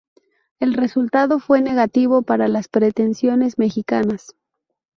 El 0.59 0.73
resultado 0.73 1.37
fue 1.37 1.61
negativo 1.61 2.23
para 2.23 2.47
las 2.47 2.67
pretensiones 2.67 3.59
mexicanas. 3.59 4.33